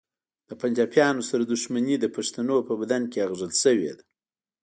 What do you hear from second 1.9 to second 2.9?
د پښتنو په